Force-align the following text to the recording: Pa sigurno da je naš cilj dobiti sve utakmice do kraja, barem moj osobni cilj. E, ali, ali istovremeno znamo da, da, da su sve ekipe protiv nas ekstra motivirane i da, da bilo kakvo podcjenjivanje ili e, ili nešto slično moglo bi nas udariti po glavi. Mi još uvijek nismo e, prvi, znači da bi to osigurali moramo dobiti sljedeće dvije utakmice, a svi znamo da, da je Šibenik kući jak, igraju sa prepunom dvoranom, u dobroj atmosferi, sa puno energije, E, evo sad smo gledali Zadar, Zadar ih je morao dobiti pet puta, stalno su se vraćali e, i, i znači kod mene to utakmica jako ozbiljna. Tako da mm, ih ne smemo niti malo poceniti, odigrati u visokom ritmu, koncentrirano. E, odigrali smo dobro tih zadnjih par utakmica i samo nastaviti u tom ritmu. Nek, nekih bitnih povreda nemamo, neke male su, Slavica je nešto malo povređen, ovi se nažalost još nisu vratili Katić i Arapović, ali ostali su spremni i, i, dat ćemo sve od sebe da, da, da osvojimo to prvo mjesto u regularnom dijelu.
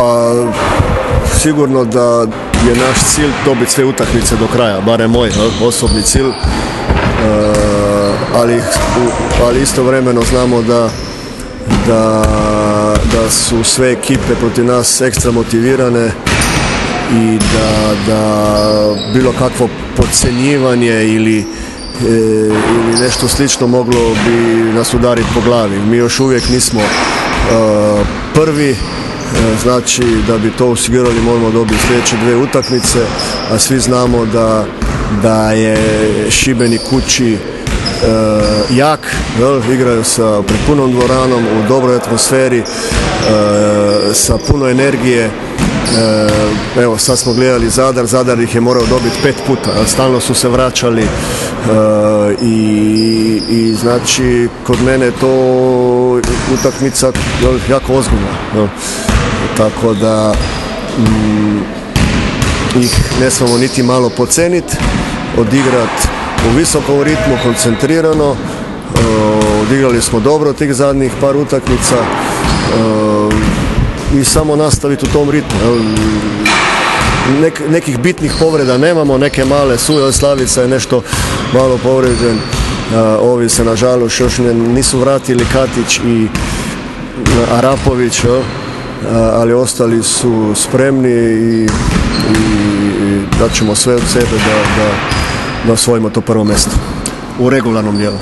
Pa 0.00 0.32
sigurno 1.40 1.84
da 1.84 2.26
je 2.68 2.76
naš 2.76 2.98
cilj 3.14 3.30
dobiti 3.44 3.70
sve 3.70 3.84
utakmice 3.84 4.36
do 4.36 4.46
kraja, 4.46 4.80
barem 4.80 5.10
moj 5.10 5.30
osobni 5.62 6.02
cilj. 6.02 6.28
E, 6.28 6.32
ali, 8.34 8.62
ali 9.46 9.62
istovremeno 9.62 10.22
znamo 10.30 10.62
da, 10.62 10.88
da, 11.86 12.24
da 13.12 13.30
su 13.30 13.64
sve 13.64 13.92
ekipe 13.92 14.34
protiv 14.40 14.64
nas 14.64 15.00
ekstra 15.00 15.32
motivirane 15.32 16.10
i 17.12 17.38
da, 17.38 17.94
da 18.06 18.52
bilo 19.12 19.32
kakvo 19.38 19.68
podcjenjivanje 19.96 21.04
ili 21.04 21.38
e, 21.38 21.44
ili 22.48 23.00
nešto 23.00 23.28
slično 23.28 23.66
moglo 23.66 24.00
bi 24.26 24.72
nas 24.74 24.94
udariti 24.94 25.28
po 25.34 25.40
glavi. 25.40 25.78
Mi 25.78 25.96
još 25.96 26.20
uvijek 26.20 26.48
nismo 26.48 26.80
e, 26.80 26.86
prvi, 28.34 28.76
znači 29.62 30.02
da 30.26 30.38
bi 30.38 30.50
to 30.50 30.66
osigurali 30.66 31.20
moramo 31.20 31.50
dobiti 31.50 31.80
sljedeće 31.86 32.16
dvije 32.16 32.36
utakmice, 32.36 32.98
a 33.52 33.58
svi 33.58 33.80
znamo 33.80 34.26
da, 34.26 34.64
da 35.22 35.52
je 35.52 35.76
Šibenik 36.30 36.80
kući 36.90 37.36
jak, 38.70 39.16
igraju 39.72 40.04
sa 40.04 40.42
prepunom 40.42 40.92
dvoranom, 40.92 41.44
u 41.44 41.68
dobroj 41.68 41.96
atmosferi, 41.96 42.62
sa 44.14 44.38
puno 44.48 44.68
energije, 44.68 45.30
E, 45.98 46.82
evo 46.82 46.98
sad 46.98 47.18
smo 47.18 47.32
gledali 47.32 47.70
Zadar, 47.70 48.06
Zadar 48.06 48.40
ih 48.40 48.54
je 48.54 48.60
morao 48.60 48.86
dobiti 48.86 49.16
pet 49.22 49.36
puta, 49.46 49.86
stalno 49.86 50.20
su 50.20 50.34
se 50.34 50.48
vraćali 50.48 51.02
e, 51.02 51.06
i, 52.42 53.42
i 53.50 53.74
znači 53.74 54.48
kod 54.66 54.82
mene 54.82 55.10
to 55.20 55.30
utakmica 56.54 57.12
jako 57.68 57.92
ozbiljna. 57.92 58.68
Tako 59.56 59.94
da 59.94 60.34
mm, 60.98 61.60
ih 62.80 63.00
ne 63.20 63.30
smemo 63.30 63.58
niti 63.58 63.82
malo 63.82 64.10
poceniti, 64.10 64.76
odigrati 65.38 66.08
u 66.50 66.56
visokom 66.56 67.02
ritmu, 67.02 67.38
koncentrirano. 67.42 68.34
E, 68.34 69.00
odigrali 69.62 70.02
smo 70.02 70.20
dobro 70.20 70.52
tih 70.52 70.74
zadnjih 70.74 71.12
par 71.20 71.36
utakmica 71.36 71.96
i 74.20 74.24
samo 74.24 74.56
nastaviti 74.56 75.06
u 75.06 75.12
tom 75.12 75.30
ritmu. 75.30 75.58
Nek, 77.40 77.60
nekih 77.70 77.98
bitnih 77.98 78.32
povreda 78.38 78.78
nemamo, 78.78 79.18
neke 79.18 79.44
male 79.44 79.78
su, 79.78 80.12
Slavica 80.12 80.62
je 80.62 80.68
nešto 80.68 81.02
malo 81.54 81.78
povređen, 81.82 82.38
ovi 83.20 83.48
se 83.48 83.64
nažalost 83.64 84.20
još 84.20 84.38
nisu 84.74 84.98
vratili 84.98 85.44
Katić 85.52 85.98
i 85.98 86.26
Arapović, 87.52 88.24
ali 89.08 89.52
ostali 89.52 90.02
su 90.02 90.52
spremni 90.54 91.08
i, 91.08 91.64
i, 91.64 91.68
dat 93.38 93.52
ćemo 93.52 93.74
sve 93.74 93.94
od 93.94 94.02
sebe 94.12 94.26
da, 94.46 94.82
da, 94.82 94.90
da 95.66 95.72
osvojimo 95.72 96.10
to 96.10 96.20
prvo 96.20 96.44
mjesto 96.44 96.70
u 97.38 97.50
regularnom 97.50 97.96
dijelu. 97.96 98.18